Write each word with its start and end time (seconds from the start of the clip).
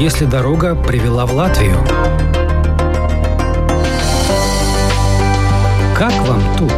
если 0.00 0.24
дорога 0.24 0.74
привела 0.74 1.26
в 1.26 1.34
Латвию? 1.34 1.76
Как 5.94 6.14
вам 6.26 6.40
тут? 6.56 6.72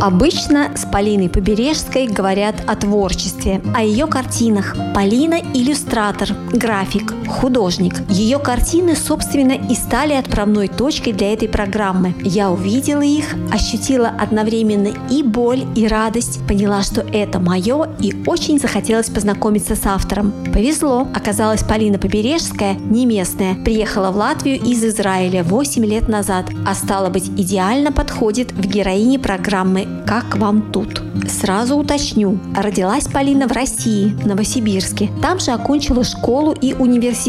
Обычно 0.00 0.70
с 0.76 0.84
Полиной 0.84 1.28
Побережской 1.28 2.06
говорят 2.06 2.56
о 2.68 2.76
творчестве, 2.76 3.62
о 3.74 3.82
ее 3.82 4.06
картинах. 4.06 4.76
Полина– 4.94 5.40
иллюстратор, 5.54 6.28
график, 6.52 7.12
художник. 7.34 7.94
Ее 8.08 8.38
картины, 8.38 8.96
собственно, 8.96 9.52
и 9.52 9.74
стали 9.74 10.14
отправной 10.14 10.68
точкой 10.68 11.12
для 11.12 11.32
этой 11.32 11.48
программы. 11.48 12.14
Я 12.22 12.50
увидела 12.50 13.02
их, 13.02 13.34
ощутила 13.52 14.08
одновременно 14.08 14.88
и 15.10 15.22
боль, 15.22 15.64
и 15.74 15.86
радость, 15.86 16.40
поняла, 16.46 16.82
что 16.82 17.02
это 17.02 17.40
мое, 17.40 17.88
и 18.00 18.14
очень 18.26 18.58
захотелось 18.58 19.10
познакомиться 19.10 19.74
с 19.74 19.84
автором. 19.86 20.32
Повезло. 20.52 21.08
Оказалось, 21.14 21.62
Полина 21.62 21.98
Побережская, 21.98 22.74
не 22.74 23.06
местная, 23.06 23.54
приехала 23.56 24.10
в 24.10 24.16
Латвию 24.16 24.60
из 24.62 24.84
Израиля 24.84 25.42
8 25.42 25.84
лет 25.84 26.08
назад, 26.08 26.46
а 26.66 26.74
стало 26.74 27.10
быть, 27.10 27.28
идеально 27.28 27.92
подходит 27.92 28.52
в 28.52 28.66
героине 28.66 29.18
программы 29.18 29.86
как 30.06 30.36
вам 30.36 30.70
тут? 30.70 31.02
Сразу 31.28 31.76
уточню. 31.76 32.38
Родилась 32.54 33.06
Полина 33.06 33.48
в 33.48 33.52
России, 33.52 34.08
в 34.08 34.26
Новосибирске. 34.26 35.10
Там 35.22 35.40
же 35.40 35.52
окончила 35.52 36.04
школу 36.04 36.52
и 36.52 36.74
университет. 36.74 37.23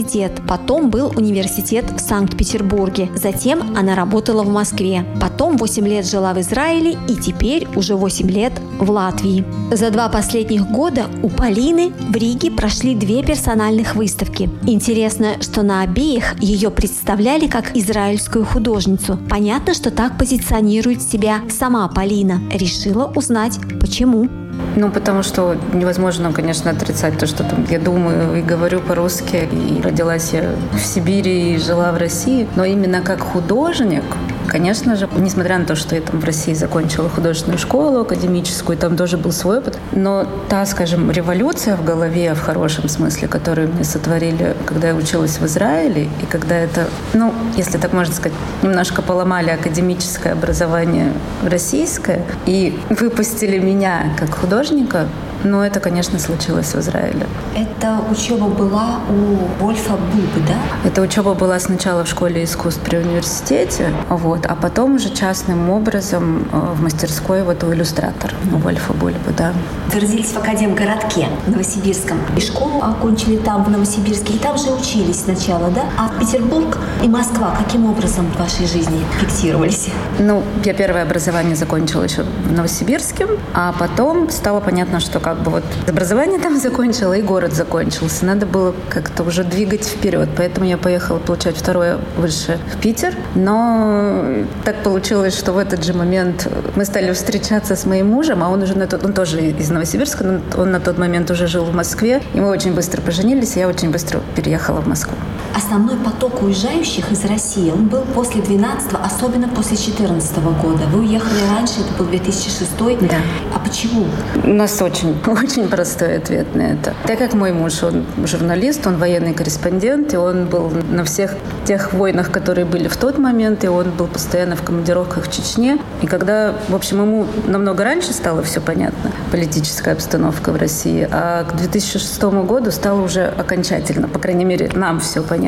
Потом 0.47 0.89
был 0.89 1.11
университет 1.15 1.85
в 1.91 1.99
Санкт-Петербурге. 1.99 3.09
Затем 3.15 3.75
она 3.77 3.95
работала 3.95 4.43
в 4.43 4.49
Москве. 4.49 5.05
Потом 5.21 5.57
8 5.57 5.87
лет 5.87 6.05
жила 6.05 6.33
в 6.33 6.39
Израиле 6.39 6.97
и 7.07 7.15
теперь 7.15 7.67
уже 7.75 7.95
8 7.95 8.29
лет 8.29 8.53
в 8.79 8.89
Латвии. 8.89 9.43
За 9.71 9.89
два 9.91 10.09
последних 10.09 10.67
года 10.67 11.05
у 11.23 11.29
Полины 11.29 11.91
в 12.09 12.15
Риге 12.15 12.51
прошли 12.51 12.95
две 12.95 13.23
персональных 13.23 13.95
выставки. 13.95 14.49
Интересно, 14.67 15.41
что 15.41 15.63
на 15.63 15.81
обеих 15.81 16.35
ее 16.41 16.69
представляли 16.69 17.47
как 17.47 17.75
израильскую 17.75 18.45
художницу. 18.45 19.17
Понятно, 19.29 19.73
что 19.73 19.91
так 19.91 20.17
позиционирует 20.17 21.01
себя 21.01 21.41
сама 21.49 21.87
Полина 21.87 22.41
решила 22.51 23.11
узнать, 23.15 23.59
почему. 23.79 24.44
Ну, 24.75 24.91
потому 24.91 25.23
что 25.23 25.55
невозможно, 25.73 26.33
конечно, 26.33 26.71
отрицать 26.71 27.17
то, 27.17 27.27
что 27.27 27.43
там 27.43 27.65
я 27.69 27.79
думаю 27.79 28.37
и 28.37 28.41
говорю 28.41 28.81
по-русски. 28.81 29.47
И 29.51 29.81
родилась 29.81 30.33
я 30.33 30.51
в 30.73 30.79
Сибири 30.79 31.53
и 31.53 31.57
жила 31.57 31.91
в 31.91 31.97
России. 31.97 32.47
Но 32.55 32.65
именно 32.65 33.01
как 33.01 33.21
художник, 33.21 34.03
конечно 34.47 34.95
же, 34.95 35.09
несмотря 35.17 35.57
на 35.57 35.65
то, 35.65 35.75
что 35.75 35.95
я 35.95 36.01
там 36.01 36.19
в 36.19 36.23
России 36.23 36.53
закончила 36.53 37.09
художественную 37.09 37.59
школу 37.59 38.01
академическую, 38.01 38.77
там 38.77 38.97
тоже 38.97 39.17
был 39.17 39.31
свой 39.31 39.59
опыт, 39.59 39.77
но 39.91 40.27
та, 40.49 40.65
скажем, 40.65 41.11
революция 41.11 41.75
в 41.75 41.83
голове 41.83 42.33
в 42.33 42.39
хорошем 42.39 42.89
смысле, 42.89 43.27
которую 43.27 43.69
мне 43.69 43.83
сотворили, 43.83 44.55
когда 44.65 44.89
я 44.89 44.95
училась 44.95 45.37
в 45.39 45.45
Израиле, 45.45 46.09
и 46.21 46.25
когда 46.25 46.55
это, 46.55 46.87
ну, 47.13 47.33
если 47.57 47.77
так 47.77 47.93
можно 47.93 48.13
сказать, 48.13 48.37
немножко 48.63 49.01
поломали 49.01 49.49
академическое 49.49 50.33
образование 50.33 51.13
российское 51.43 52.23
и 52.45 52.77
выпустили 52.89 53.59
меня 53.59 54.13
как 54.17 54.35
художника, 54.35 55.07
но 55.45 55.65
это, 55.65 55.79
конечно, 55.79 56.19
случилось 56.19 56.73
в 56.73 56.79
Израиле. 56.79 57.25
Эта 57.55 57.99
учеба 58.11 58.47
была 58.47 58.99
у 59.09 59.63
Вольфа 59.63 59.93
Бубы, 59.93 60.47
да? 60.47 60.55
Эта 60.87 61.01
учеба 61.01 61.33
была 61.33 61.59
сначала 61.59 62.03
в 62.03 62.07
школе 62.07 62.43
искусств 62.43 62.81
при 62.81 62.97
университете, 62.97 63.89
вот, 64.09 64.45
а 64.45 64.55
потом 64.55 64.95
уже 64.95 65.09
частным 65.09 65.69
образом 65.69 66.47
э, 66.51 66.57
в 66.73 66.81
мастерской 66.81 67.43
вот 67.43 67.63
у 67.63 67.73
иллюстратора, 67.73 68.33
у 68.51 68.57
Вольфа 68.57 68.93
Бульбы, 68.93 69.31
да. 69.37 69.53
Вы 69.93 69.99
родились 69.99 70.31
в 70.31 70.37
Академгородке 70.37 71.27
Новосибирском. 71.47 72.17
И 72.35 72.41
школу 72.41 72.81
окончили 72.81 73.37
там, 73.37 73.63
в 73.63 73.69
Новосибирске, 73.69 74.33
и 74.33 74.39
там 74.39 74.57
же 74.57 74.71
учились 74.71 75.21
сначала, 75.21 75.69
да? 75.69 75.83
А 75.97 76.09
Петербург 76.19 76.77
и 77.03 77.07
Москва 77.07 77.55
каким 77.57 77.85
образом 77.85 78.25
в 78.31 78.39
вашей 78.39 78.65
жизни 78.65 78.99
фиксировались? 79.19 79.89
Ну, 80.19 80.43
я 80.63 80.73
первое 80.73 81.03
образование 81.03 81.55
закончила 81.55 82.03
еще 82.03 82.23
в 82.23 82.51
Новосибирске, 82.51 83.27
а 83.53 83.73
потом 83.77 84.29
стало 84.29 84.59
понятно, 84.59 84.99
что 84.99 85.19
как 85.19 85.34
бы 85.37 85.51
вот 85.51 85.63
образование 85.87 86.39
там 86.39 86.59
закончила 86.59 87.13
и 87.13 87.21
город 87.21 87.53
закончился. 87.53 88.25
Надо 88.25 88.45
было 88.45 88.73
как-то 88.89 89.23
уже 89.23 89.43
двигать 89.43 89.85
вперед. 89.85 90.29
Поэтому 90.35 90.65
я 90.65 90.77
поехала 90.77 91.19
получать 91.19 91.55
второе 91.55 91.99
высшее 92.17 92.57
в 92.73 92.79
Питер. 92.79 93.13
Но 93.35 94.45
так 94.63 94.83
получилось, 94.83 95.37
что 95.37 95.53
в 95.53 95.57
этот 95.57 95.83
же 95.83 95.93
момент 95.93 96.47
мы 96.75 96.85
стали 96.85 97.11
встречаться 97.13 97.75
с 97.75 97.85
моим 97.85 98.07
мужем, 98.07 98.43
а 98.43 98.49
он 98.49 98.63
уже 98.63 98.77
на 98.77 98.87
тот, 98.87 99.03
он 99.05 99.13
тоже 99.13 99.41
из 99.41 99.69
Новосибирска, 99.69 100.23
но 100.23 100.41
он 100.57 100.71
на 100.71 100.79
тот 100.79 100.97
момент 100.97 101.31
уже 101.31 101.47
жил 101.47 101.65
в 101.65 101.73
Москве. 101.73 102.21
И 102.33 102.39
мы 102.39 102.49
очень 102.49 102.73
быстро 102.73 103.01
поженились, 103.01 103.55
и 103.55 103.59
я 103.59 103.67
очень 103.67 103.91
быстро 103.91 104.21
переехала 104.35 104.81
в 104.81 104.87
Москву. 104.87 105.15
Основной 105.55 105.95
поток 105.95 106.43
уезжающих 106.43 107.13
из 107.13 107.23
России, 107.23 107.71
он 107.71 107.87
был 107.87 108.01
после 108.13 108.41
12 108.41 108.91
особенно 109.01 109.47
после 109.47 109.77
14 109.77 110.37
года. 110.61 110.83
Вы 110.91 110.99
уехали 110.99 111.39
раньше, 111.49 111.75
это 111.79 111.97
был 111.97 112.07
2006 112.07 112.77
Да. 112.77 113.15
А 113.53 113.59
почему? 113.59 114.03
У 114.43 114.49
нас 114.49 114.81
очень, 114.81 115.15
очень 115.25 115.69
простой 115.69 116.17
ответ 116.17 116.53
на 116.55 116.61
это. 116.61 116.93
Так 117.05 117.19
как 117.19 117.35
мой 117.35 117.53
муж, 117.53 117.83
он 117.83 118.03
журналист, 118.25 118.85
он 118.85 118.97
военный 118.97 119.33
корреспондент, 119.33 120.13
и 120.13 120.17
он 120.17 120.47
был 120.47 120.69
на 120.91 121.05
всех 121.05 121.35
тех 121.63 121.93
войнах, 121.93 122.31
которые 122.31 122.65
были 122.65 122.89
в 122.89 122.97
тот 122.97 123.17
момент, 123.17 123.63
и 123.63 123.67
он 123.67 123.91
был 123.91 124.07
постоянно 124.07 124.57
в 124.57 124.61
командировках 124.61 125.23
в 125.23 125.31
Чечне. 125.31 125.79
И 126.01 126.05
когда, 126.05 126.53
в 126.67 126.75
общем, 126.75 127.01
ему 127.01 127.27
намного 127.47 127.85
раньше 127.85 128.11
стало 128.11 128.43
все 128.43 128.59
понятно, 128.59 129.09
политическая 129.31 129.93
обстановка 129.93 130.51
в 130.51 130.57
России, 130.57 131.07
а 131.09 131.45
к 131.45 131.55
2006 131.55 132.23
году 132.45 132.71
стало 132.71 133.01
уже 133.01 133.27
окончательно, 133.27 134.09
по 134.09 134.19
крайней 134.19 134.43
мере, 134.43 134.69
нам 134.75 134.99
все 134.99 135.23
понятно. 135.23 135.44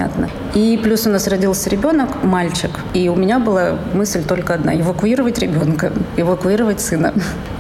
И 0.53 0.79
плюс 0.81 1.07
у 1.07 1.09
нас 1.09 1.27
родился 1.27 1.69
ребенок, 1.69 2.23
мальчик, 2.23 2.71
и 2.93 3.09
у 3.09 3.15
меня 3.15 3.39
была 3.39 3.77
мысль 3.93 4.23
только 4.23 4.53
одна– 4.53 4.75
эвакуировать 4.79 5.39
ребенка, 5.39 5.91
эвакуировать 6.17 6.81
сына. 6.81 7.13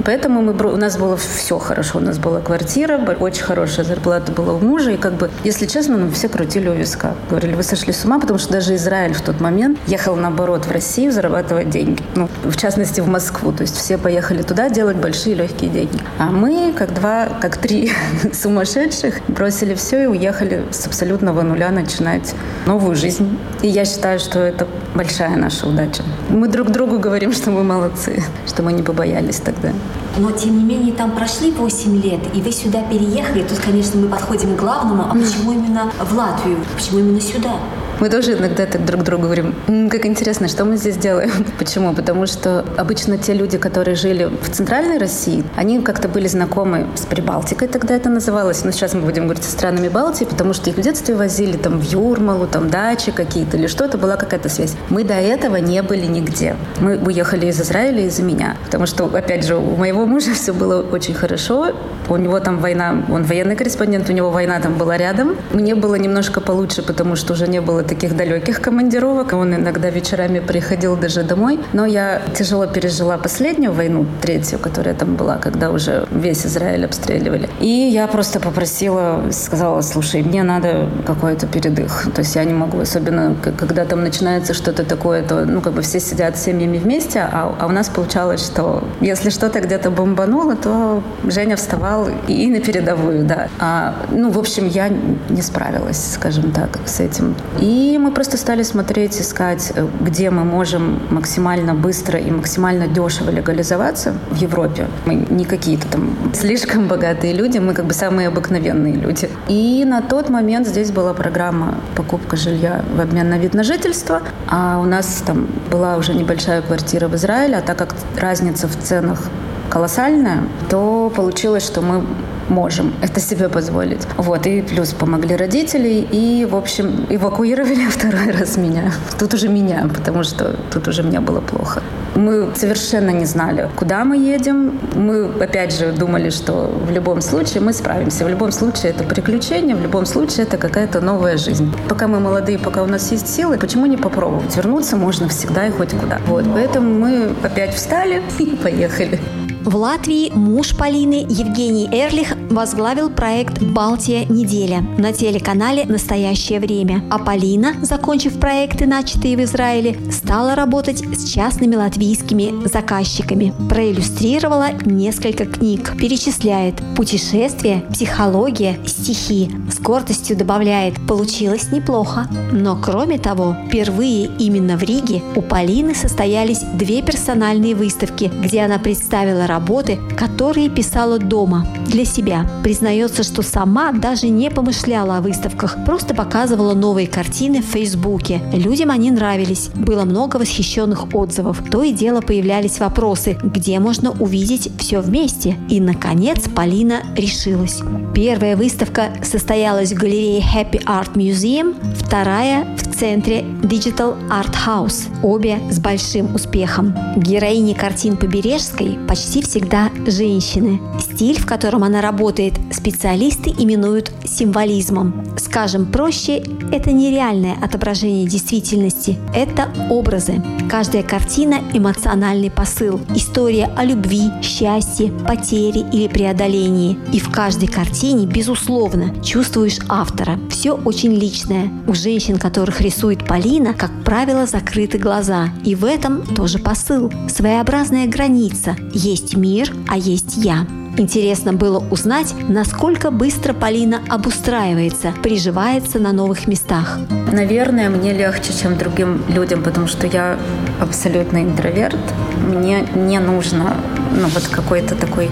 Поэтому 0.07 0.41
мы, 0.41 0.53
у 0.53 0.77
нас 0.77 0.95
было 0.95 1.17
все 1.17 1.59
хорошо. 1.59 1.97
У 1.97 2.01
нас 2.01 2.17
была 2.17 2.39
квартира, 2.39 2.97
очень 3.19 3.43
хорошая 3.43 3.85
зарплата 3.85 4.31
была 4.31 4.53
у 4.53 4.59
мужа. 4.59 4.91
И 4.91 4.97
как 4.97 5.15
бы, 5.15 5.29
если 5.43 5.65
честно, 5.65 5.97
ну, 5.97 6.09
все 6.11 6.29
крутили 6.29 6.69
у 6.69 6.73
виска. 6.73 7.13
Говорили, 7.29 7.55
вы 7.55 7.63
сошли 7.63 7.91
с 7.91 8.05
ума, 8.05 8.17
потому 8.17 8.39
что 8.39 8.53
даже 8.53 8.75
Израиль 8.75 9.11
в 9.11 9.21
тот 9.21 9.41
момент 9.41 9.77
ехал, 9.85 10.15
наоборот, 10.15 10.65
в 10.65 10.71
Россию 10.71 11.11
зарабатывать 11.11 11.69
деньги. 11.69 12.01
Ну, 12.15 12.29
в 12.45 12.55
частности, 12.55 13.01
в 13.01 13.09
Москву. 13.09 13.51
То 13.51 13.63
есть 13.63 13.75
все 13.75 13.97
поехали 13.97 14.43
туда 14.43 14.69
делать 14.69 14.95
большие 14.95 15.35
легкие 15.35 15.69
деньги. 15.69 15.99
А 16.19 16.27
мы, 16.27 16.71
как 16.71 16.93
два, 16.93 17.27
как 17.41 17.57
три 17.57 17.91
сумасшедших, 18.33 19.19
бросили 19.27 19.75
все 19.75 20.03
и 20.03 20.05
уехали 20.05 20.63
с 20.71 20.87
абсолютного 20.87 21.41
нуля 21.41 21.69
начинать 21.69 22.33
новую 22.65 22.95
жизнь. 22.95 23.37
И 23.61 23.67
я 23.67 23.83
считаю, 23.83 24.19
что 24.19 24.39
это 24.39 24.69
большая 24.95 25.35
наша 25.35 25.67
удача. 25.67 26.03
Мы 26.29 26.47
друг 26.47 26.69
другу 26.69 26.97
говорим, 26.97 27.33
что 27.33 27.51
мы 27.51 27.65
молодцы, 27.65 28.23
что 28.47 28.63
мы 28.63 28.71
не 28.71 28.83
побоялись 28.83 29.41
тогда. 29.41 29.73
Но, 30.17 30.31
тем 30.31 30.57
не 30.57 30.63
менее, 30.63 30.93
там 30.93 31.11
прошли 31.11 31.51
8 31.51 32.01
лет, 32.01 32.19
и 32.33 32.41
вы 32.41 32.51
сюда 32.51 32.81
переехали. 32.83 33.43
Тут, 33.43 33.59
конечно, 33.59 33.99
мы 33.99 34.07
подходим 34.07 34.55
к 34.55 34.59
главному. 34.59 35.03
А 35.03 35.13
почему 35.13 35.51
именно 35.51 35.91
в 35.99 36.13
Латвию? 36.17 36.57
Почему 36.75 36.99
именно 36.99 37.21
сюда? 37.21 37.53
Мы 37.99 38.09
тоже 38.09 38.33
иногда 38.33 38.67
так 38.67 38.85
друг 38.85 39.03
другу 39.03 39.23
говорим, 39.23 39.55
М, 39.67 39.89
как 39.89 40.05
интересно, 40.05 40.47
что 40.47 40.65
мы 40.65 40.77
здесь 40.77 40.97
делаем. 40.97 41.31
Почему? 41.59 41.93
Потому 41.93 42.27
что 42.27 42.63
обычно 42.77 43.17
те 43.17 43.33
люди, 43.33 43.57
которые 43.57 43.95
жили 43.95 44.25
в 44.25 44.49
центральной 44.51 44.99
России, 44.99 45.43
они 45.55 45.81
как-то 45.81 46.07
были 46.07 46.27
знакомы 46.27 46.85
с 46.95 47.07
Прибалтикой, 47.07 47.67
тогда 47.67 47.95
это 47.95 48.09
называлось. 48.09 48.63
Но 48.63 48.71
сейчас 48.71 48.93
мы 48.93 49.01
будем 49.01 49.23
говорить 49.23 49.43
со 49.43 49.51
странами 49.51 49.89
Балтии, 49.89 50.25
потому 50.25 50.53
что 50.53 50.69
их 50.69 50.77
в 50.77 50.81
детстве 50.81 51.15
возили 51.15 51.57
там 51.57 51.79
в 51.79 51.83
Юрмалу, 51.83 52.45
там 52.45 52.69
дачи 52.69 53.11
какие-то 53.11 53.57
или 53.57 53.65
что-то, 53.65 53.97
была 53.97 54.15
какая-то 54.15 54.47
связь. 54.49 54.75
Мы 54.89 55.03
до 55.03 55.15
этого 55.15 55.55
не 55.55 55.81
были 55.81 56.05
нигде. 56.05 56.55
Мы 56.79 56.97
уехали 56.97 57.47
из 57.47 57.59
Израиля 57.59 58.01
из-за 58.05 58.21
меня. 58.21 58.57
Потому 58.65 58.85
что, 58.85 59.05
опять 59.05 59.43
же, 59.43 59.55
у 59.55 59.75
моего 59.75 60.05
мужа 60.05 60.33
все 60.35 60.53
было 60.53 60.83
очень 60.83 61.15
хорошо. 61.15 61.71
У 62.09 62.17
него 62.17 62.39
там 62.39 62.59
война, 62.59 63.03
он 63.09 63.23
военный 63.23 63.55
корреспондент, 63.55 64.07
у 64.09 64.13
него 64.13 64.29
война 64.29 64.59
там 64.59 64.75
была 64.75 64.97
рядом. 64.97 65.35
Мне 65.51 65.73
было 65.73 65.95
немножко 65.95 66.41
получше, 66.41 66.83
потому 66.83 67.15
что 67.15 67.33
уже 67.33 67.47
не 67.47 67.59
было 67.59 67.83
таких 67.87 68.15
далеких 68.15 68.61
командировок. 68.61 69.33
Он 69.33 69.55
иногда 69.55 69.89
вечерами 69.89 70.39
приходил 70.39 70.95
даже 70.95 71.23
домой. 71.23 71.59
Но 71.73 71.85
я 71.85 72.21
тяжело 72.35 72.67
пережила 72.67 73.17
последнюю 73.17 73.73
войну, 73.73 74.05
третью, 74.21 74.59
которая 74.59 74.93
там 74.93 75.15
была, 75.15 75.37
когда 75.37 75.71
уже 75.71 76.07
весь 76.11 76.45
Израиль 76.45 76.85
обстреливали. 76.85 77.49
И 77.59 77.67
я 77.67 78.07
просто 78.07 78.39
попросила, 78.39 79.23
сказала, 79.31 79.81
слушай, 79.81 80.21
мне 80.21 80.43
надо 80.43 80.89
какой-то 81.05 81.47
передых. 81.47 82.07
То 82.13 82.21
есть 82.21 82.35
я 82.35 82.43
не 82.43 82.53
могу, 82.53 82.79
особенно 82.79 83.35
когда 83.41 83.85
там 83.85 84.01
начинается 84.01 84.53
что-то 84.53 84.83
такое, 84.83 85.23
то, 85.23 85.45
ну, 85.45 85.61
как 85.61 85.73
бы 85.73 85.81
все 85.81 85.99
сидят 85.99 86.37
с 86.37 86.43
семьями 86.43 86.77
вместе, 86.77 87.19
а, 87.19 87.55
а 87.59 87.65
у 87.65 87.69
нас 87.69 87.89
получалось, 87.89 88.45
что 88.45 88.83
если 89.01 89.29
что-то 89.29 89.59
где-то 89.59 89.89
бомбануло, 89.91 90.55
то 90.55 91.03
Женя 91.23 91.55
вставал 91.55 92.07
и 92.27 92.47
на 92.47 92.59
передовую, 92.59 93.25
да. 93.25 93.47
А, 93.59 93.95
ну, 94.11 94.29
в 94.29 94.39
общем, 94.39 94.67
я 94.67 94.89
не 95.29 95.41
справилась, 95.41 96.13
скажем 96.13 96.51
так, 96.51 96.79
с 96.85 96.99
этим. 96.99 97.35
И 97.59 97.76
И 97.77 97.99
мы 97.99 98.09
просто 98.11 98.37
стали 98.37 98.63
смотреть, 98.63 99.21
искать, 99.21 99.71
э, 99.75 99.87
где 100.01 100.31
мы 100.31 100.43
можем 100.43 100.99
максимально 101.11 101.75
быстро 101.75 102.19
и 102.19 102.31
максимально 102.31 102.87
дешево 102.87 103.29
легализоваться 103.29 104.15
в 104.31 104.35
Европе. 104.37 104.87
Мы 105.05 105.13
не 105.29 105.45
какие-то 105.45 105.87
там 105.87 106.17
слишком 106.33 106.87
богатые 106.87 107.33
люди, 107.33 107.59
мы 107.59 107.75
как 107.75 107.85
бы 107.85 107.93
самые 107.93 108.29
обыкновенные 108.29 108.95
люди. 108.95 109.29
И 109.47 109.85
на 109.85 110.01
тот 110.01 110.29
момент 110.29 110.67
здесь 110.67 110.89
была 110.89 111.13
программа 111.13 111.75
покупка 111.95 112.35
жилья 112.35 112.83
в 112.95 112.99
обмен 112.99 113.29
на 113.29 113.37
вид 113.37 113.53
на 113.53 113.63
жительство, 113.63 114.23
а 114.47 114.79
у 114.79 114.85
нас 114.85 115.21
там 115.23 115.47
была 115.69 115.97
уже 115.97 116.15
небольшая 116.15 116.63
квартира 116.63 117.07
в 117.07 117.15
Израиле, 117.15 117.57
а 117.57 117.61
так 117.61 117.77
как 117.77 117.93
разница 118.19 118.67
в 118.67 118.75
ценах 118.75 119.21
колоссальная, 119.69 120.41
то 120.67 121.11
получилось, 121.15 121.63
что 121.63 121.81
мы 121.81 122.03
можем 122.49 122.93
это 123.01 123.19
себе 123.19 123.49
позволить. 123.49 124.07
Вот, 124.17 124.45
и 124.47 124.61
плюс 124.61 124.93
помогли 124.93 125.35
родители, 125.35 126.07
и, 126.11 126.45
в 126.45 126.55
общем, 126.55 127.05
эвакуировали 127.09 127.85
второй 127.89 128.31
раз 128.31 128.57
меня. 128.57 128.91
Тут 129.19 129.33
уже 129.33 129.49
меня, 129.49 129.89
потому 129.93 130.23
что 130.23 130.55
тут 130.71 130.87
уже 130.87 131.03
мне 131.03 131.19
было 131.19 131.41
плохо. 131.41 131.81
Мы 132.15 132.49
совершенно 132.55 133.11
не 133.11 133.25
знали, 133.25 133.69
куда 133.75 134.03
мы 134.03 134.17
едем. 134.17 134.79
Мы, 134.95 135.25
опять 135.25 135.77
же, 135.77 135.91
думали, 135.91 136.29
что 136.29 136.73
в 136.87 136.91
любом 136.91 137.21
случае 137.21 137.61
мы 137.61 137.73
справимся. 137.73 138.25
В 138.25 138.29
любом 138.29 138.51
случае 138.51 138.91
это 138.91 139.03
приключение, 139.03 139.75
в 139.75 139.81
любом 139.81 140.05
случае 140.05 140.45
это 140.45 140.57
какая-то 140.57 141.01
новая 141.01 141.37
жизнь. 141.37 141.71
Пока 141.87 142.07
мы 142.07 142.19
молодые, 142.19 142.57
пока 142.57 142.83
у 142.83 142.87
нас 142.87 143.11
есть 143.11 143.27
силы, 143.27 143.57
почему 143.57 143.85
не 143.85 143.97
попробовать? 143.97 144.55
Вернуться 144.55 144.97
можно 144.97 145.27
всегда 145.29 145.67
и 145.67 145.71
хоть 145.71 145.91
куда. 145.91 146.19
Вот, 146.25 146.45
поэтому 146.51 146.93
мы 146.97 147.35
опять 147.43 147.75
встали 147.75 148.23
и 148.39 148.45
поехали. 148.55 149.19
В 149.67 149.75
Латвии 149.75 150.31
муж 150.33 150.77
Полины 150.77 151.25
Евгений 151.27 151.89
Эрлих 151.91 152.37
возглавил 152.49 153.09
проект 153.09 153.61
«Балтия. 153.61 154.25
Неделя» 154.25 154.81
на 154.97 155.13
телеканале 155.13 155.85
«Настоящее 155.85 156.59
время». 156.59 157.03
А 157.09 157.19
Полина, 157.19 157.73
закончив 157.81 158.39
проекты, 158.39 158.85
начатые 158.85 159.37
в 159.37 159.43
Израиле, 159.43 159.97
стала 160.11 160.55
работать 160.55 161.03
с 161.15 161.29
частными 161.31 161.75
латвийскими 161.75 162.67
заказчиками. 162.67 163.53
Проиллюстрировала 163.69 164.69
несколько 164.85 165.45
книг. 165.45 165.95
Перечисляет 165.97 166.75
путешествия, 166.95 167.83
психология, 167.91 168.79
стихи. 168.85 169.49
С 169.71 169.79
гордостью 169.79 170.37
добавляет 170.37 170.95
«Получилось 171.07 171.71
неплохо». 171.71 172.27
Но 172.51 172.75
кроме 172.81 173.17
того, 173.17 173.55
впервые 173.67 174.29
именно 174.39 174.77
в 174.77 174.83
Риге 174.83 175.21
у 175.35 175.41
Полины 175.41 175.95
состоялись 175.95 176.61
две 176.73 177.01
персональные 177.01 177.75
выставки, 177.75 178.31
где 178.43 178.61
она 178.61 178.79
представила 178.79 179.47
работы, 179.47 179.99
которые 180.17 180.69
писала 180.69 181.19
дома 181.19 181.67
для 181.87 182.05
себя. 182.05 182.45
Признается, 182.63 183.23
что 183.23 183.41
сама 183.41 183.91
даже 183.91 184.27
не 184.27 184.49
помышляла 184.49 185.17
о 185.17 185.21
выставках, 185.21 185.77
просто 185.85 186.13
показывала 186.13 186.73
новые 186.73 187.07
картины 187.07 187.61
в 187.61 187.65
Фейсбуке. 187.65 188.41
Людям 188.53 188.91
они 188.91 189.11
нравились, 189.11 189.69
было 189.75 190.03
много 190.03 190.37
восхищенных 190.37 191.13
отзывов. 191.13 191.63
То 191.71 191.83
и 191.83 191.91
дело 191.91 192.21
появлялись 192.21 192.79
вопросы, 192.79 193.37
где 193.43 193.79
можно 193.79 194.11
увидеть 194.11 194.69
все 194.77 195.01
вместе. 195.01 195.55
И, 195.69 195.79
наконец, 195.79 196.47
Полина 196.53 197.01
решилась. 197.15 197.81
Первая 198.13 198.55
выставка 198.55 199.09
состоялась 199.23 199.91
в 199.91 199.95
галерее 199.95 200.41
Happy 200.41 200.83
Art 200.85 201.13
Museum, 201.13 201.75
вторая 201.95 202.65
в 202.75 202.95
центре 202.95 203.41
Digital 203.61 204.17
Art 204.29 204.55
House, 204.65 205.05
обе 205.21 205.59
с 205.69 205.79
большим 205.79 206.33
успехом. 206.33 206.95
Героини 207.15 207.73
картин 207.73 208.17
Побережской 208.17 208.97
почти 209.07 209.41
всегда 209.41 209.89
женщины. 210.07 210.79
Стиль, 210.99 211.39
в 211.39 211.45
котором 211.45 211.76
она 211.83 212.01
работает, 212.01 212.53
специалисты 212.71 213.49
именуют 213.49 214.11
символизмом. 214.25 215.25
Скажем 215.37 215.85
проще, 215.85 216.43
это 216.71 216.91
нереальное 216.91 217.55
отображение 217.61 218.27
действительности, 218.27 219.17
это 219.33 219.69
образы. 219.89 220.41
Каждая 220.69 221.03
картина– 221.03 221.61
эмоциональный 221.73 222.51
посыл, 222.51 222.99
история 223.15 223.69
о 223.75 223.85
любви, 223.85 224.29
счастье, 224.41 225.11
потере 225.27 225.85
или 225.91 226.07
преодолении. 226.07 226.97
И 227.13 227.19
в 227.19 227.31
каждой 227.31 227.67
картине, 227.67 228.25
безусловно, 228.25 229.13
чувствуешь 229.23 229.79
автора. 229.87 230.39
Все 230.49 230.73
очень 230.73 231.13
личное. 231.13 231.71
У 231.87 231.93
женщин, 231.93 232.37
которых 232.37 232.81
рисует 232.81 233.25
Полина, 233.25 233.73
как 233.73 233.91
правило, 234.03 234.45
закрыты 234.45 234.97
глаза. 234.97 235.49
И 235.63 235.75
в 235.75 235.85
этом 235.85 236.25
тоже 236.35 236.59
посыл. 236.59 237.11
Своеобразная 237.29 238.07
граница. 238.07 238.75
Есть 238.93 239.35
мир, 239.35 239.73
а 239.87 239.97
есть 239.97 240.37
я. 240.37 240.65
Интересно 240.99 241.53
было 241.53 241.77
узнать, 241.91 242.33
насколько 242.49 243.11
быстро 243.11 243.53
Полина 243.53 244.01
обустраивается, 244.09 245.13
приживается 245.21 245.99
на 245.99 246.11
новых 246.11 246.47
местах. 246.47 246.97
Наверное, 247.31 247.89
мне 247.89 248.13
легче, 248.13 248.51
чем 248.51 248.77
другим 248.79 249.21
людям, 249.27 249.61
потому 249.61 249.85
что 249.85 250.07
я 250.07 250.37
абсолютно 250.79 251.43
интроверт. 251.43 251.99
Мне 252.47 252.83
не 252.95 253.19
нужно 253.19 253.75
ну, 254.11 254.27
вот 254.27 254.47
какой-то 254.47 254.95
такой 254.95 255.29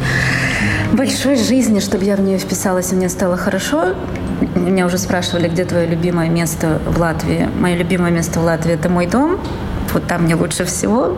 большой 0.93 1.35
жизни, 1.35 1.79
чтобы 1.79 2.05
я 2.05 2.15
в 2.15 2.21
нее 2.21 2.37
вписалась, 2.37 2.91
и 2.93 2.95
мне 2.95 3.09
стало 3.09 3.35
хорошо. 3.35 3.95
Меня 4.53 4.85
уже 4.85 4.99
спрашивали, 4.99 5.49
где 5.49 5.65
твое 5.65 5.87
любимое 5.87 6.29
место 6.29 6.79
в 6.85 6.99
Латвии. 6.99 7.49
Мое 7.59 7.75
любимое 7.75 8.11
место 8.11 8.39
в 8.39 8.43
Латвии– 8.43 8.73
это 8.75 8.87
мой 8.89 9.07
дом. 9.07 9.39
Вот 9.93 10.05
там 10.05 10.25
мне 10.25 10.35
лучше 10.35 10.63
всего. 10.65 11.17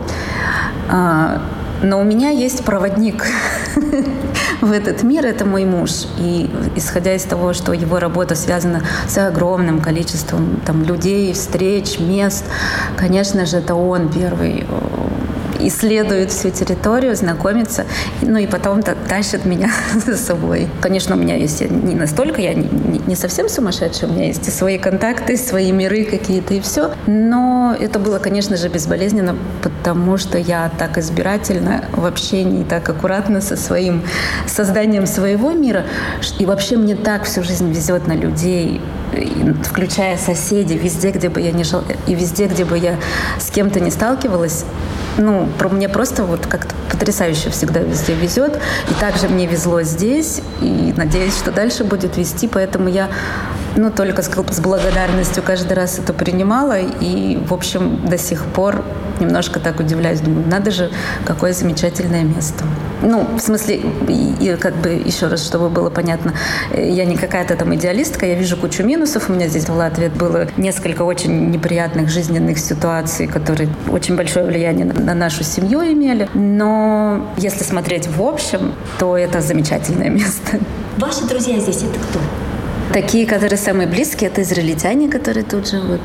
А, 0.88 1.42
но 1.82 2.00
у 2.00 2.04
меня 2.04 2.30
есть 2.30 2.64
проводник 2.64 3.26
в 4.60 4.72
этот 4.72 5.02
мир, 5.02 5.26
это 5.26 5.44
мой 5.44 5.64
муж. 5.64 6.06
И 6.18 6.50
исходя 6.76 7.14
из 7.14 7.22
того, 7.24 7.52
что 7.52 7.72
его 7.72 7.98
работа 7.98 8.34
связана 8.34 8.82
с 9.06 9.16
огромным 9.18 9.80
количеством 9.80 10.60
там, 10.64 10.82
людей, 10.82 11.32
встреч, 11.32 11.98
мест, 11.98 12.44
конечно 12.96 13.46
же, 13.46 13.58
это 13.58 13.74
он 13.74 14.08
первый 14.08 14.66
исследует 15.60 16.30
всю 16.30 16.50
территорию, 16.50 17.14
знакомится, 17.16 17.86
ну 18.22 18.38
и 18.38 18.46
потом 18.46 18.82
тащит 18.82 19.44
меня 19.44 19.70
за 20.06 20.16
собой. 20.16 20.68
Конечно, 20.80 21.16
у 21.16 21.18
меня 21.18 21.36
есть 21.36 21.60
не 21.60 21.94
настолько, 21.94 22.40
я 22.40 22.54
не, 22.54 22.68
не 23.06 23.16
совсем 23.16 23.48
сумасшедшая, 23.48 24.10
у 24.10 24.12
меня 24.12 24.26
есть 24.26 24.46
и 24.48 24.50
свои 24.50 24.78
контакты, 24.78 25.36
свои 25.36 25.72
миры 25.72 26.04
какие-то 26.04 26.54
и 26.54 26.60
все. 26.60 26.92
Но 27.06 27.76
это 27.78 27.98
было, 27.98 28.18
конечно 28.18 28.56
же, 28.56 28.68
безболезненно, 28.68 29.36
потому 29.62 30.16
что 30.16 30.38
я 30.38 30.70
так 30.78 30.98
избирательно 30.98 31.84
в 31.92 32.04
общении, 32.04 32.64
так 32.64 32.88
аккуратно 32.88 33.40
со 33.40 33.56
своим 33.56 34.02
созданием 34.46 35.06
своего 35.06 35.52
мира. 35.52 35.84
И 36.38 36.46
вообще 36.46 36.76
мне 36.76 36.94
так 36.94 37.24
всю 37.24 37.42
жизнь 37.42 37.70
везет 37.70 38.06
на 38.06 38.12
людей, 38.12 38.80
включая 39.64 40.16
соседей, 40.16 40.76
везде, 40.76 41.10
где 41.10 41.28
бы 41.28 41.40
я 41.40 41.52
не 41.52 41.64
жила, 41.64 41.84
и 42.06 42.14
везде, 42.14 42.46
где 42.46 42.64
бы 42.64 42.78
я 42.78 42.96
с 43.38 43.50
кем-то 43.50 43.80
не 43.80 43.90
сталкивалась, 43.90 44.64
ну, 45.18 45.48
про 45.58 45.68
мне 45.68 45.88
просто 45.88 46.24
вот 46.24 46.46
как-то 46.46 46.74
потрясающе 46.90 47.50
всегда 47.50 47.80
везде 47.80 48.14
везет. 48.14 48.58
И 48.88 48.94
также 48.94 49.28
мне 49.28 49.46
везло 49.46 49.82
здесь, 49.82 50.40
и 50.60 50.94
надеюсь, 50.96 51.36
что 51.36 51.50
дальше 51.50 51.84
будет 51.84 52.16
вести, 52.16 52.48
поэтому 52.48 52.88
я 52.88 53.08
ну, 53.76 53.90
только 53.90 54.22
с 54.22 54.60
благодарностью 54.60 55.42
каждый 55.42 55.74
раз 55.74 55.98
это 55.98 56.12
принимала, 56.12 56.78
и, 56.78 57.36
в 57.36 57.52
общем, 57.52 58.06
до 58.08 58.18
сих 58.18 58.44
пор 58.46 58.82
немножко 59.20 59.60
так 59.60 59.80
удивляюсь, 59.80 60.20
думаю, 60.20 60.46
надо 60.48 60.70
же, 60.70 60.90
какое 61.24 61.52
замечательное 61.52 62.22
место. 62.22 62.64
Ну, 63.02 63.26
в 63.36 63.40
смысле, 63.40 63.80
и, 64.08 64.34
и 64.40 64.56
как 64.56 64.74
бы 64.76 64.88
еще 64.90 65.28
раз, 65.28 65.44
чтобы 65.44 65.68
было 65.68 65.90
понятно, 65.90 66.34
я 66.76 67.04
не 67.04 67.16
какая-то 67.16 67.54
там 67.54 67.74
идеалистка, 67.74 68.26
я 68.26 68.34
вижу 68.34 68.56
кучу 68.56 68.82
минусов. 68.82 69.30
У 69.30 69.32
меня 69.32 69.48
здесь 69.48 69.68
в 69.68 69.74
Латвии 69.74 70.08
было 70.08 70.48
несколько 70.56 71.02
очень 71.02 71.50
неприятных 71.50 72.08
жизненных 72.08 72.58
ситуаций, 72.58 73.26
которые 73.26 73.68
очень 73.88 74.16
большое 74.16 74.46
влияние 74.46 74.86
на, 74.86 75.07
на 75.08 75.14
нашу 75.14 75.42
семью 75.42 75.80
имели. 75.80 76.28
Но 76.34 77.32
если 77.38 77.64
смотреть 77.64 78.06
в 78.06 78.22
общем, 78.22 78.74
то 78.98 79.16
это 79.16 79.40
замечательное 79.40 80.10
место. 80.10 80.60
Ваши 80.98 81.24
друзья 81.26 81.58
здесь 81.58 81.82
это 81.82 81.98
кто? 81.98 82.20
Такие, 82.92 83.26
которые 83.26 83.58
самые 83.58 83.86
близкие, 83.88 84.28
это 84.28 84.42
израильтяне, 84.42 85.08
которые 85.08 85.44
тут 85.44 85.68
живут. 85.68 86.00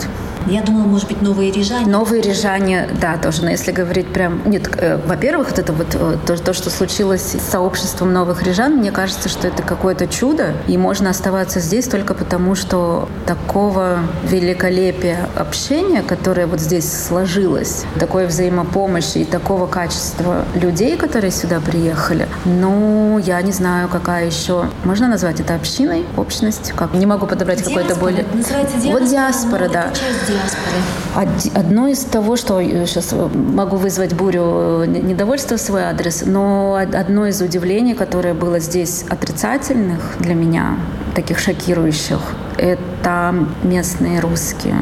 Я 0.47 0.61
думала, 0.61 0.83
может 0.83 1.07
быть, 1.07 1.21
новые 1.21 1.51
рижане. 1.51 1.87
Новые 1.87 2.21
рижане, 2.21 2.89
да, 2.99 3.17
тоже. 3.17 3.43
Но 3.43 3.49
если 3.49 3.71
говорить 3.71 4.07
прям... 4.07 4.41
Нет, 4.45 4.69
э, 4.77 4.99
во-первых, 5.05 5.49
вот 5.49 5.59
это 5.59 5.73
вот 5.73 5.95
э, 5.95 6.17
то, 6.25 6.37
то, 6.37 6.53
что 6.53 6.69
случилось 6.69 7.35
с 7.35 7.51
сообществом 7.51 8.13
новых 8.13 8.43
рижан, 8.43 8.77
мне 8.77 8.91
кажется, 8.91 9.29
что 9.29 9.47
это 9.47 9.63
какое-то 9.63 10.07
чудо. 10.07 10.53
И 10.67 10.77
можно 10.77 11.09
оставаться 11.09 11.59
здесь 11.59 11.87
только 11.87 12.13
потому, 12.13 12.55
что 12.55 13.07
такого 13.25 13.99
великолепия 14.23 15.29
общения, 15.35 16.01
которое 16.01 16.47
вот 16.47 16.59
здесь 16.59 16.91
сложилось, 16.91 17.85
такой 17.99 18.27
взаимопомощи 18.27 19.19
и 19.19 19.25
такого 19.25 19.67
качества 19.67 20.45
людей, 20.55 20.97
которые 20.97 21.31
сюда 21.31 21.59
приехали, 21.59 22.27
ну, 22.45 23.17
я 23.19 23.41
не 23.41 23.51
знаю, 23.51 23.87
какая 23.87 24.25
еще... 24.25 24.65
Можно 24.83 25.07
назвать 25.07 25.39
это 25.39 25.55
общиной, 25.55 26.05
общность? 26.17 26.73
Как? 26.75 26.93
Не 26.93 27.05
могу 27.05 27.27
подобрать 27.27 27.63
какое-то 27.63 27.95
более... 27.95 28.25
Называется 28.33 28.77
диаспора. 28.77 28.99
Вот 28.99 29.09
диаспора, 29.09 29.69
да. 29.69 29.93
Диаспоры? 30.33 31.53
Одно 31.53 31.87
из 31.87 32.03
того, 32.05 32.35
что 32.35 32.61
сейчас 32.61 33.13
э, 33.13 33.27
могу 33.33 33.77
вызвать 33.77 34.13
бурю 34.13 34.83
э, 34.83 34.85
недовольства 34.87 35.57
в 35.57 35.61
свой 35.61 35.83
адрес, 35.83 36.23
но 36.25 36.75
одно 36.75 37.27
из 37.27 37.41
удивлений, 37.41 37.93
которое 37.93 38.33
было 38.33 38.59
здесь 38.59 39.05
отрицательных 39.09 40.17
для 40.19 40.33
меня, 40.33 40.77
таких 41.13 41.39
шокирующих, 41.39 42.19
это 42.57 43.35
местные 43.63 44.19
русские. 44.19 44.75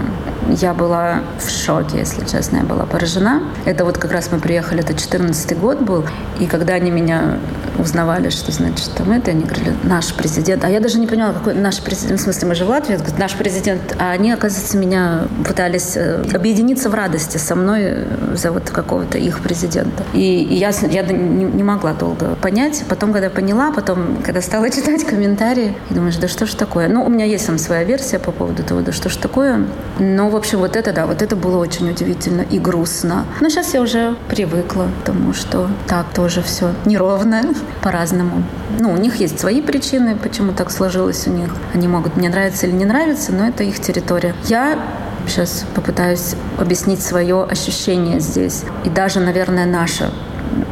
Я 0.50 0.74
была 0.74 1.22
в 1.40 1.50
шоке, 1.50 2.00
если 2.00 2.26
честно, 2.26 2.58
я 2.58 2.64
была 2.64 2.86
поражена. 2.86 3.44
Это 3.66 3.86
вот 3.86 3.98
как 3.98 4.12
раз 4.12 4.30
мы 4.32 4.40
приехали, 4.40 4.82
это 4.82 4.94
14 4.94 5.58
год 5.60 5.82
был, 5.82 6.06
и 6.40 6.48
когда 6.48 6.74
они 6.74 6.92
меня 6.92 7.38
узнавали, 7.82 8.30
что 8.30 8.52
значит 8.52 8.92
там 8.96 9.12
это, 9.12 9.32
они 9.32 9.44
говорили, 9.44 9.74
наш 9.84 10.14
президент. 10.14 10.64
А 10.64 10.70
я 10.70 10.80
даже 10.80 11.00
не 11.00 11.08
поняла, 11.08 11.34
какой 11.34 11.54
наш 11.54 11.82
президент, 11.82 12.20
в 12.20 12.24
смысле, 12.24 12.48
мы 12.48 12.56
же 12.56 12.66
в 12.66 12.70
Латвии, 12.70 12.96
говорят, 12.96 13.18
наш 13.18 13.36
президент. 13.36 13.96
А 14.00 14.12
они, 14.12 14.32
оказывается, 14.32 14.78
меня 14.78 15.24
пытались 15.46 15.96
э, 15.96 16.24
объединиться 16.34 16.90
в 16.90 16.94
радости 16.94 17.38
со 17.38 17.56
мной 17.56 18.06
за 18.34 18.52
вот 18.52 18.70
какого-то 18.70 19.18
их 19.18 19.42
президента. 19.42 20.04
И, 20.14 20.44
и 20.44 20.56
я, 20.56 20.70
я 20.90 21.04
не, 21.04 21.46
не 21.46 21.64
могла 21.64 21.94
долго 21.94 22.36
понять. 22.42 22.84
Потом, 22.88 23.14
когда 23.14 23.30
поняла, 23.30 23.72
потом, 23.72 24.18
когда 24.24 24.42
стала 24.42 24.70
читать 24.72 25.04
комментарии, 25.06 25.76
думаешь, 25.90 26.18
да 26.18 26.28
что 26.28 26.46
ж 26.46 26.54
такое? 26.54 26.88
Ну, 26.88 27.04
у 27.04 27.10
меня 27.10 27.26
есть 27.26 27.48
там 27.48 27.58
своя 27.58 27.84
версия 27.84 28.20
по 28.20 28.32
поводу 28.32 28.64
того, 28.64 28.82
да 28.82 28.92
что 28.92 29.10
ж 29.10 29.16
такое. 29.16 29.66
Но, 30.00 30.30
в 30.30 30.36
общем, 30.36 30.60
вот 30.60 30.76
это, 30.76 30.94
да, 30.94 31.06
вот 31.06 31.22
это 31.22 31.36
было 31.36 31.58
очень 31.58 31.90
удивительно 31.90 32.42
и 32.42 32.60
грустно. 32.60 33.26
Но 33.40 33.50
сейчас 33.50 33.74
я 33.74 33.82
уже 33.82 34.16
привыкла 34.28 34.88
к 35.02 35.06
тому, 35.06 35.34
что 35.34 35.70
так 35.88 36.06
тоже 36.14 36.42
все 36.42 36.74
неровно, 36.86 37.42
по-разному. 37.82 38.44
Ну, 38.80 38.92
у 38.92 38.98
них 38.98 39.16
есть 39.16 39.40
свои 39.40 39.62
причины, 39.62 40.16
почему 40.16 40.54
так 40.54 40.72
сложилось 40.72 41.28
у 41.28 41.32
них. 41.32 41.50
Они 41.74 41.88
могут 41.88 42.18
мне 42.18 42.30
нравиться 42.30 42.68
или 42.68 42.74
не 42.74 42.86
нравиться, 42.86 43.32
но 43.32 43.48
это 43.48 43.64
их 43.64 43.80
территория. 43.80 44.36
Я 44.46 44.80
сейчас 45.28 45.66
попытаюсь 45.76 46.36
объяснить 46.60 47.02
свое 47.02 47.44
ощущение 47.44 48.20
здесь. 48.20 48.64
И 48.84 48.90
даже, 48.90 49.20
наверное, 49.20 49.66
наше 49.66 50.12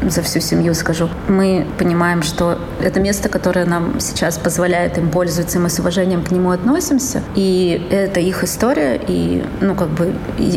за 0.08 0.22
всю 0.22 0.40
семью 0.40 0.74
скажу. 0.74 1.10
Мы 1.28 1.66
понимаем, 1.78 2.24
что 2.24 2.58
это 2.82 3.00
место, 3.00 3.30
которое 3.30 3.66
нам 3.66 4.00
сейчас 4.00 4.38
позволяет 4.38 4.98
им 4.98 5.10
пользоваться, 5.10 5.58
и 5.58 5.62
мы 5.62 5.70
с 5.70 5.80
уважением 5.80 6.24
к 6.24 6.32
нему 6.32 6.52
относимся. 6.52 7.22
И 7.36 7.88
это 7.92 8.20
их 8.20 8.44
история, 8.44 9.00
и, 9.08 9.44
ну, 9.62 9.76
как 9.76 9.90
бы, 9.90 10.14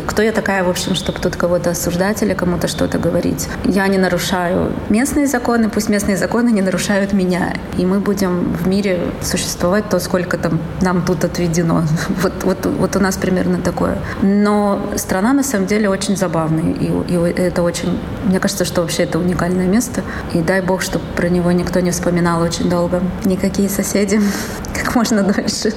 кто 0.06 0.22
я 0.22 0.32
такая, 0.32 0.64
в 0.64 0.68
общем, 0.68 0.94
чтобы 0.94 1.18
тут 1.18 1.36
кого-то 1.36 1.70
осуждать 1.70 2.22
или 2.22 2.34
кому-то 2.34 2.68
что-то 2.68 2.98
говорить. 2.98 3.48
Я 3.64 3.86
не 3.88 3.98
нарушаю 3.98 4.72
местные 4.88 5.26
законы, 5.26 5.68
пусть 5.68 5.88
местные 5.88 6.16
законы 6.16 6.50
не 6.50 6.62
нарушают 6.62 7.12
меня. 7.12 7.54
И 7.78 7.86
мы 7.86 8.00
будем 8.00 8.54
в 8.54 8.68
мире 8.68 9.00
существовать 9.22 9.88
то, 9.88 9.98
сколько 10.00 10.38
там 10.38 10.60
нам 10.80 11.02
тут 11.04 11.24
отведено. 11.24 11.82
Вот, 12.22 12.44
вот, 12.44 12.66
вот 12.66 12.96
у 12.96 13.00
нас 13.00 13.16
примерно 13.16 13.58
такое. 13.58 13.98
Но 14.22 14.80
страна, 14.96 15.32
на 15.32 15.42
самом 15.42 15.66
деле, 15.66 15.88
очень 15.88 16.16
забавная. 16.16 16.72
И, 16.74 16.86
и 16.86 17.14
это 17.40 17.62
очень... 17.62 17.98
Мне 18.24 18.38
кажется, 18.38 18.64
что 18.64 18.82
вообще 18.82 19.04
это 19.12 19.19
уникальное 19.19 19.66
место. 19.66 20.02
И 20.33 20.38
дай 20.38 20.62
бог, 20.62 20.81
чтобы 20.81 21.04
про 21.14 21.28
него 21.28 21.52
никто 21.52 21.81
не 21.81 21.90
вспоминал 21.90 22.40
очень 22.40 22.71
долго. 22.71 23.02
Никакие 23.26 23.69
соседи. 23.69 24.21
Как 24.75 24.95
можно 24.95 25.23
дольше. 25.23 25.75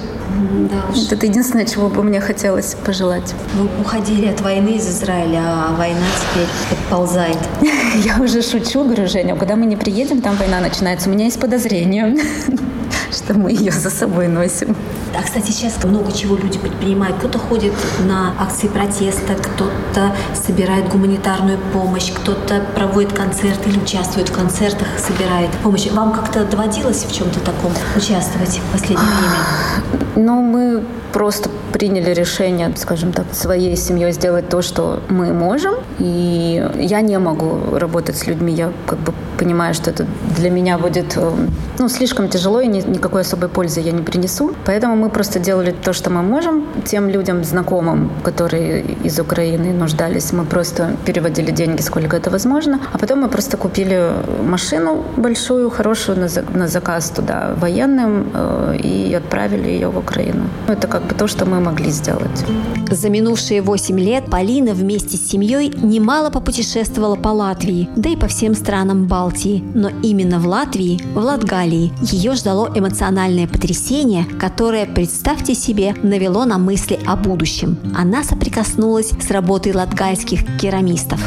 Да 0.70 0.86
уж. 0.90 1.12
Это 1.12 1.26
единственное, 1.26 1.66
чего 1.66 1.90
бы 1.90 2.02
мне 2.02 2.20
хотелось 2.20 2.74
пожелать. 2.74 3.34
Вы 3.54 3.68
уходили 3.80 4.26
от 4.26 4.40
войны 4.40 4.76
из 4.76 4.88
Израиля, 4.88 5.42
а 5.44 5.74
война 5.76 6.06
теперь 6.18 6.48
подползает. 6.70 7.38
Я 8.04 8.22
уже 8.22 8.40
шучу, 8.40 8.84
говорю, 8.84 9.06
Женя, 9.06 9.36
когда 9.36 9.54
мы 9.56 9.66
не 9.66 9.76
приедем, 9.76 10.22
там 10.22 10.36
война 10.36 10.60
начинается. 10.60 11.10
У 11.10 11.12
меня 11.12 11.26
есть 11.26 11.38
подозрение, 11.38 12.16
что 13.10 13.34
мы 13.34 13.52
ее 13.52 13.72
за 13.72 13.90
собой 13.90 14.28
носим. 14.28 14.76
А, 15.16 15.22
кстати, 15.22 15.50
сейчас 15.50 15.82
много 15.84 16.12
чего 16.12 16.36
люди 16.36 16.58
предпринимают. 16.58 17.16
Кто-то 17.18 17.38
ходит 17.38 17.72
на 18.06 18.34
акции 18.38 18.68
протеста, 18.68 19.34
кто-то 19.34 20.14
собирает 20.34 20.88
гуманитарную 20.88 21.58
помощь, 21.72 22.12
кто-то 22.12 22.64
проводит 22.74 23.12
концерты 23.12 23.70
или 23.70 23.78
участвует 23.78 24.28
в 24.28 24.32
концертах, 24.32 24.88
собирает 24.98 25.50
помощь. 25.62 25.86
Вам 25.90 26.12
как-то 26.12 26.44
доводилось 26.44 27.04
в 27.04 27.12
чем-то 27.14 27.40
таком 27.40 27.72
участвовать 27.96 28.58
в 28.58 28.72
последнее 28.72 29.06
время? 29.06 30.06
Ну, 30.16 30.42
мы 30.42 30.84
просто 31.12 31.50
приняли 31.76 32.14
решение, 32.14 32.72
скажем 32.76 33.12
так, 33.12 33.26
своей 33.32 33.76
семьей 33.76 34.12
сделать 34.12 34.48
то, 34.48 34.62
что 34.62 35.00
мы 35.10 35.34
можем. 35.34 35.74
И 35.98 36.64
я 36.78 37.02
не 37.02 37.18
могу 37.18 37.78
работать 37.78 38.16
с 38.16 38.26
людьми. 38.26 38.54
Я 38.54 38.72
как 38.86 38.98
бы 38.98 39.12
понимаю, 39.38 39.74
что 39.74 39.90
это 39.90 40.06
для 40.36 40.50
меня 40.50 40.78
будет 40.78 41.16
э, 41.16 41.32
ну, 41.78 41.88
слишком 41.88 42.28
тяжело 42.28 42.60
и 42.60 42.66
ни, 42.66 42.80
никакой 42.80 43.20
особой 43.20 43.48
пользы 43.48 43.80
я 43.80 43.92
не 43.92 44.02
принесу. 44.02 44.54
Поэтому 44.64 44.96
мы 44.96 45.10
просто 45.10 45.38
делали 45.38 45.74
то, 45.84 45.92
что 45.92 46.10
мы 46.10 46.22
можем. 46.22 46.64
Тем 46.84 47.10
людям, 47.10 47.44
знакомым, 47.44 48.10
которые 48.24 48.82
из 49.04 49.20
Украины 49.20 49.72
нуждались, 49.72 50.32
мы 50.32 50.44
просто 50.44 50.96
переводили 51.04 51.50
деньги, 51.50 51.82
сколько 51.82 52.16
это 52.16 52.30
возможно. 52.30 52.80
А 52.92 52.98
потом 52.98 53.20
мы 53.20 53.28
просто 53.28 53.56
купили 53.58 54.12
машину 54.42 55.04
большую, 55.16 55.70
хорошую 55.70 56.18
на, 56.18 56.28
на 56.58 56.68
заказ 56.68 57.10
туда 57.10 57.54
военным 57.56 58.30
э, 58.34 58.76
и 58.82 59.14
отправили 59.14 59.68
ее 59.68 59.88
в 59.88 59.98
Украину. 59.98 60.48
Это 60.68 60.88
как 60.88 61.02
бы 61.02 61.14
то, 61.14 61.26
что 61.26 61.44
мы 61.44 61.65
могли 61.66 61.90
сделать. 61.90 62.44
За 62.90 63.10
минувшие 63.10 63.60
8 63.60 63.98
лет 63.98 64.26
Полина 64.30 64.72
вместе 64.72 65.16
с 65.16 65.28
семьей 65.28 65.68
немало 65.68 66.30
попутешествовала 66.30 67.16
по 67.16 67.28
Латвии, 67.28 67.88
да 67.96 68.10
и 68.10 68.16
по 68.16 68.28
всем 68.28 68.54
странам 68.54 69.06
Балтии. 69.06 69.64
Но 69.74 69.90
именно 70.02 70.38
в 70.38 70.46
Латвии, 70.46 71.00
в 71.14 71.18
Латгалии, 71.18 71.92
ее 72.00 72.34
ждало 72.34 72.70
эмоциональное 72.74 73.48
потрясение, 73.48 74.24
которое, 74.24 74.86
представьте 74.86 75.54
себе, 75.54 75.94
навело 76.02 76.44
на 76.44 76.58
мысли 76.58 76.98
о 77.04 77.16
будущем. 77.16 77.76
Она 77.96 78.22
соприкоснулась 78.22 79.10
с 79.10 79.30
работой 79.30 79.72
латгальских 79.72 80.40
керамистов. 80.58 81.20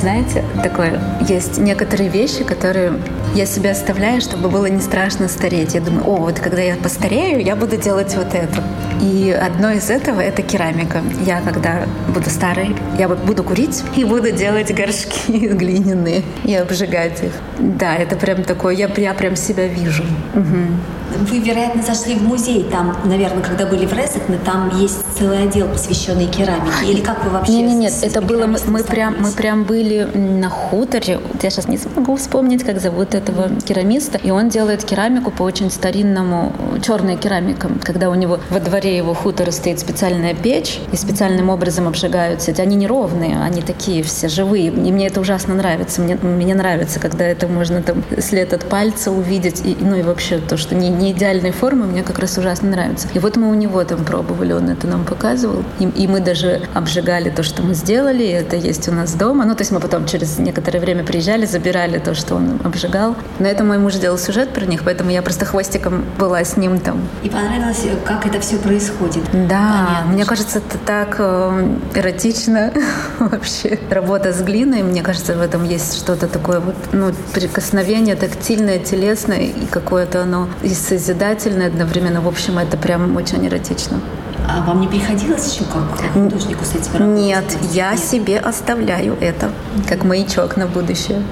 Знаете, 0.00 0.44
такое, 0.62 1.00
есть 1.28 1.58
некоторые 1.58 2.10
вещи, 2.10 2.44
которые 2.44 2.92
я 3.34 3.46
себе 3.46 3.70
оставляю, 3.70 4.20
чтобы 4.20 4.48
было 4.48 4.66
не 4.66 4.80
страшно 4.80 5.28
стареть. 5.28 5.74
Я 5.74 5.80
думаю, 5.80 6.06
о, 6.06 6.16
вот 6.16 6.40
когда 6.40 6.60
я 6.60 6.76
постарею, 6.76 7.42
я 7.44 7.56
буду 7.56 7.76
делать 7.76 8.14
вот 8.16 8.34
это. 8.34 8.62
И 9.00 9.30
одно 9.30 9.70
из 9.72 9.85
этого— 9.90 10.20
это 10.22 10.42
керамика. 10.42 11.02
Я, 11.24 11.40
когда 11.40 11.86
буду 12.14 12.30
старой, 12.30 12.74
я 12.98 13.08
буду 13.08 13.42
курить 13.42 13.82
и 13.96 14.04
буду 14.04 14.30
делать 14.30 14.74
горшки 14.74 15.30
глиняные 15.54 16.22
и 16.44 16.54
обжигать 16.54 17.22
их. 17.22 17.32
Да, 17.58 17.96
это 17.96 18.16
прям 18.16 18.42
такое, 18.42 18.74
я, 18.74 18.88
я 18.96 19.14
прям 19.14 19.36
себя 19.36 19.66
вижу. 19.66 20.04
Угу. 20.34 21.05
Вы, 21.30 21.38
вероятно, 21.38 21.82
зашли 21.82 22.14
в 22.14 22.22
музей. 22.22 22.64
Там, 22.70 22.96
наверное, 23.04 23.42
когда 23.42 23.66
были 23.66 23.86
в 23.86 23.92
Резекне, 23.92 24.38
там 24.44 24.76
есть 24.78 25.04
целый 25.18 25.44
отдел, 25.44 25.68
посвященный 25.68 26.26
керамике. 26.26 26.86
Или 26.90 27.00
как 27.00 27.24
вы 27.24 27.30
вообще? 27.30 27.52
Нет, 27.52 27.68
нет, 27.68 27.78
нет. 27.78 27.94
Это 28.02 28.20
было 28.20 28.46
мы, 28.46 28.58
мы 28.66 28.82
прям 28.82 29.16
мы 29.18 29.30
прям 29.30 29.64
были 29.64 30.04
на 30.14 30.48
хуторе. 30.48 31.20
Я 31.42 31.50
сейчас 31.50 31.68
не 31.68 31.78
смогу 31.78 32.16
вспомнить, 32.16 32.64
как 32.64 32.80
зовут 32.80 33.14
этого 33.14 33.48
керамиста. 33.60 34.18
И 34.18 34.30
он 34.30 34.48
делает 34.48 34.84
керамику 34.84 35.30
по 35.30 35.42
очень 35.42 35.70
старинному 35.70 36.52
черной 36.82 37.16
керамика, 37.16 37.70
когда 37.82 38.10
у 38.10 38.14
него 38.14 38.38
во 38.50 38.60
дворе 38.60 38.96
его 38.96 39.14
хутора 39.14 39.50
стоит 39.50 39.80
специальная 39.80 40.34
печь 40.34 40.80
и 40.92 40.96
специальным 40.96 41.50
образом 41.50 41.88
обжигаются. 41.88 42.52
Они 42.58 42.76
неровные, 42.76 43.40
они 43.40 43.62
такие 43.62 44.02
все 44.02 44.28
живые. 44.28 44.66
И 44.66 44.92
мне 44.92 45.06
это 45.06 45.20
ужасно 45.20 45.54
нравится. 45.54 46.00
Мне, 46.00 46.16
мне 46.16 46.54
нравится, 46.54 47.00
когда 47.00 47.24
это 47.24 47.48
можно 47.48 47.82
там 47.82 48.02
след 48.18 48.52
от 48.52 48.68
пальца 48.68 49.10
увидеть. 49.10 49.62
И, 49.64 49.76
ну 49.80 49.96
и 49.96 50.02
вообще 50.02 50.38
то, 50.38 50.56
что 50.56 50.74
не, 50.74 50.88
не 50.98 51.12
идеальной 51.12 51.52
формы, 51.52 51.86
мне 51.86 52.02
как 52.02 52.18
раз 52.18 52.38
ужасно 52.38 52.70
нравится. 52.70 53.08
И 53.14 53.18
вот 53.18 53.36
мы 53.36 53.50
у 53.50 53.54
него 53.54 53.82
там 53.84 54.04
пробовали, 54.04 54.52
он 54.52 54.68
это 54.68 54.86
нам 54.86 55.04
показывал. 55.04 55.64
И, 55.78 55.84
и 55.84 56.06
мы 56.08 56.20
даже 56.20 56.62
обжигали 56.74 57.30
то, 57.30 57.42
что 57.42 57.62
мы 57.62 57.74
сделали. 57.74 58.22
И 58.22 58.30
это 58.30 58.56
есть 58.56 58.88
у 58.88 58.92
нас 58.92 59.14
дома. 59.14 59.44
Ну, 59.44 59.54
то 59.54 59.62
есть 59.62 59.72
мы 59.72 59.80
потом 59.80 60.06
через 60.06 60.38
некоторое 60.38 60.80
время 60.80 61.04
приезжали, 61.04 61.46
забирали 61.46 61.98
то, 61.98 62.14
что 62.14 62.34
он 62.34 62.60
обжигал. 62.64 63.16
Но 63.38 63.46
это 63.46 63.64
мой 63.64 63.78
муж 63.78 63.94
делал 63.94 64.18
сюжет 64.18 64.50
про 64.50 64.64
них, 64.64 64.82
поэтому 64.84 65.10
я 65.10 65.22
просто 65.22 65.44
хвостиком 65.44 66.04
была 66.18 66.44
с 66.44 66.56
ним 66.56 66.78
там. 66.78 67.00
И 67.22 67.28
понравилось, 67.28 67.84
как 68.04 68.26
это 68.26 68.40
все 68.40 68.56
происходит. 68.56 69.22
Да, 69.32 69.86
Понятно, 69.86 70.12
мне 70.12 70.24
кажется, 70.24 70.58
это 70.58 70.78
так 70.78 71.16
э, 71.18 71.76
эротично 71.94 72.72
вообще. 73.18 73.78
Работа 73.90 74.32
с 74.32 74.42
глиной, 74.42 74.82
мне 74.82 75.02
кажется, 75.02 75.34
в 75.34 75.40
этом 75.40 75.64
есть 75.64 75.96
что-то 75.98 76.26
такое 76.26 76.60
вот, 76.60 76.74
ну, 76.92 77.12
прикосновение 77.32 78.16
тактильное, 78.16 78.78
телесное 78.78 79.40
и 79.40 79.66
какое-то 79.66 80.22
оно 80.22 80.48
и 80.62 80.68
созидательное 80.86 81.66
одновременно. 81.68 82.20
В 82.20 82.28
общем, 82.28 82.58
это 82.58 82.76
прям 82.76 83.16
очень 83.16 83.46
эротично. 83.46 84.00
А 84.48 84.62
вам 84.62 84.80
не 84.80 84.86
приходилось 84.86 85.52
еще 85.52 85.64
как 85.64 86.12
художнику 86.12 86.64
с 86.64 86.74
этим 86.74 86.92
работать? 86.92 87.24
Нет, 87.24 87.44
я 87.72 87.90
Нет. 87.92 88.00
себе 88.00 88.38
оставляю 88.38 89.16
это 89.20 89.50
как 89.88 90.04
маячок 90.04 90.56
на 90.56 90.66
будущее. 90.66 91.22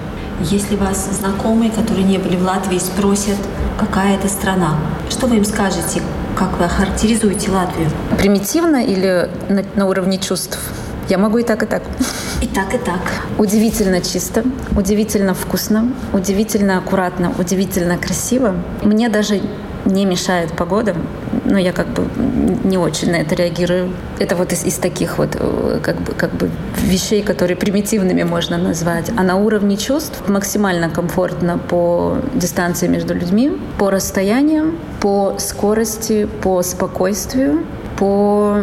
Если 0.41 0.75
вас 0.75 1.09
знакомые, 1.13 1.71
которые 1.71 2.03
не 2.03 2.19
были 2.19 2.37
в 2.37 2.43
Латвии, 2.43 2.79
спросят, 2.79 3.37
какая 3.79 4.17
это 4.17 4.29
страна, 4.29 4.77
что 5.09 5.29
вы 5.29 5.37
им 5.37 5.45
скажете? 5.45 6.03
Как 6.37 6.59
вы 6.59 6.65
охарактеризуете 6.65 7.53
Латвию? 7.53 7.89
Примитивно 8.19 8.85
или 8.85 9.31
на, 9.49 9.63
на 9.77 9.87
уровне 9.87 10.19
чувств? 10.19 10.59
Я 11.09 11.19
могу 11.19 11.39
и 11.39 11.43
так, 11.43 11.63
и 11.63 11.67
так. 11.67 11.83
И 12.41 12.47
так, 12.47 12.75
и 12.75 12.79
так. 12.79 13.01
Удивительно 13.39 14.01
чисто, 14.01 14.43
удивительно 14.77 15.35
вкусно, 15.35 15.93
удивительно 16.13 16.79
аккуратно, 16.79 17.33
удивительно 17.39 17.99
красиво. 17.99 18.55
Мне 18.83 19.09
даже 19.09 19.41
не 19.85 20.07
мешает 20.07 20.53
погода, 20.53 20.95
но 21.45 21.59
я 21.59 21.73
как 21.73 21.89
бы 21.89 22.09
не 22.65 22.79
очень 22.79 23.11
на 23.11 23.17
это 23.17 23.35
реагирую. 23.35 23.93
Это 24.19 24.35
вот 24.35 24.53
из, 24.53 24.65
из 24.65 24.77
таких 24.77 25.19
вот 25.19 25.37
э, 25.39 25.81
как 25.83 25.97
бы, 26.01 26.13
как 26.13 26.33
бы 26.33 26.51
вещей, 26.79 27.23
которые 27.23 27.57
примитивными 27.57 28.23
можно 28.23 28.57
назвать. 28.57 29.11
А 29.17 29.23
на 29.23 29.37
уровне 29.37 29.77
чувств 29.77 30.23
максимально 30.27 30.89
комфортно 30.89 31.59
по 31.59 32.17
дистанции 32.35 32.89
между 32.89 33.15
людьми, 33.15 33.53
по 33.79 33.91
расстояниям, 33.91 34.79
по 35.01 35.37
скорости, 35.39 36.27
по 36.43 36.63
спокойствию, 36.63 37.65
по 37.99 38.63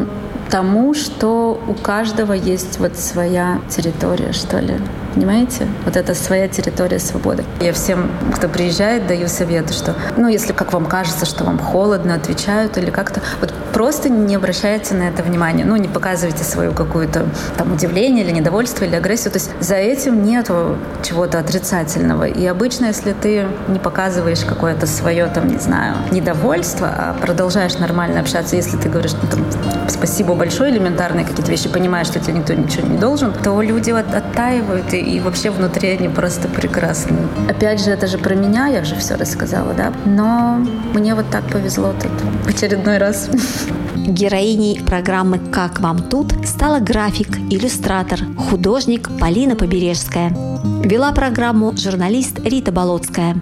тому, 0.52 0.94
что 0.94 1.60
у 1.68 1.74
каждого 1.74 2.34
есть 2.34 2.78
вот 2.78 2.98
своя 2.98 3.60
территория, 3.70 4.34
что 4.34 4.60
ли. 4.60 4.76
Понимаете? 5.16 5.68
Вот 5.86 5.98
это 5.98 6.14
своя 6.14 6.48
территория 6.48 7.00
свободы. 7.00 7.44
Я 7.60 7.74
всем, 7.74 8.10
кто 8.34 8.48
приезжает, 8.48 9.08
даю 9.08 9.28
советы, 9.28 9.74
что, 9.74 9.96
ну, 10.16 10.28
если 10.28 10.54
как 10.54 10.72
вам 10.74 10.86
кажется, 10.86 11.26
что 11.26 11.44
вам 11.44 11.60
холодно, 11.60 12.16
отвечают 12.16 12.78
или 12.78 12.92
как-то, 12.92 13.22
вот 13.42 13.54
просто 13.74 14.10
не 14.10 14.36
обращайте 14.36 14.94
на 14.94 15.04
это 15.04 15.24
внимания. 15.24 15.66
Ну, 15.66 15.76
не 15.76 15.88
показывайте 15.88 16.44
свою 16.44 16.72
какую-то 16.74 17.26
там 17.58 17.74
удивление 17.74 18.24
или 18.24 18.32
недовольство 18.32 18.86
или 18.86 18.96
агрессию. 18.96 19.32
То 19.32 19.40
есть 19.40 19.52
за 19.60 19.76
этим 19.76 20.24
нету 20.24 20.78
чего-то 21.04 21.40
отрицательного. 21.40 22.26
И 22.26 22.46
обычно, 22.46 22.86
если 22.86 23.14
ты 23.14 23.48
не 23.68 23.80
показываешь 23.80 24.46
какое-то 24.46 24.86
свое, 24.86 25.28
там, 25.28 25.48
не 25.48 25.60
знаю, 25.60 25.96
недовольство, 26.12 26.88
а 26.88 27.16
продолжаешь 27.20 27.78
нормально 27.78 28.20
общаться, 28.20 28.56
если 28.56 28.78
ты 28.78 28.88
говоришь, 28.90 29.14
ну, 29.22 29.28
там, 29.30 29.46
спасибо 29.92 30.34
большое, 30.34 30.72
элементарные 30.72 31.26
какие-то 31.26 31.52
вещи, 31.52 31.70
понимаешь, 31.70 32.08
что 32.08 32.20
тебе 32.20 32.40
никто 32.40 32.54
ничего 32.54 32.88
не 32.88 32.98
должен, 32.98 33.34
то 33.34 33.62
люди 33.62 33.92
вот 33.92 34.14
оттаивают, 34.14 34.94
и, 34.94 34.98
и 34.98 35.20
вообще 35.20 35.50
внутри 35.52 35.90
они 35.90 36.10
просто 36.10 36.48
прекрасны. 36.48 37.18
Опять 37.50 37.84
же, 37.84 37.92
это 37.92 38.08
же 38.08 38.18
про 38.18 38.36
меня, 38.36 38.68
я 38.68 38.84
же 38.84 38.96
все 38.96 39.16
рассказала, 39.16 39.74
да? 39.74 39.94
Но 40.06 40.66
мне 40.94 41.16
вот 41.16 41.30
так 41.30 41.44
повезло 41.46 41.94
тут 42.02 42.12
в 42.46 42.50
очередной 42.50 42.98
раз. 42.98 43.30
Героиней 43.96 44.82
программы 44.84 45.38
«Как 45.38 45.80
вам 45.80 46.00
тут» 46.10 46.34
стала 46.48 46.80
график, 46.80 47.38
иллюстратор, 47.50 48.20
художник 48.36 49.10
Полина 49.20 49.56
Побережская. 49.56 50.30
Вела 50.84 51.12
программу 51.12 51.76
журналист 51.78 52.40
Рита 52.44 52.72
Болотская. 52.72 53.36